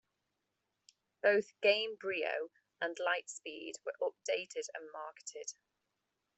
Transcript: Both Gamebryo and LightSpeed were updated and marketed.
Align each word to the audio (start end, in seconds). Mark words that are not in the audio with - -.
Both 1.21 1.51
Gamebryo 1.61 2.49
and 2.81 2.97
LightSpeed 2.97 3.73
were 3.85 3.93
updated 4.01 4.65
and 4.73 4.91
marketed. 4.91 5.53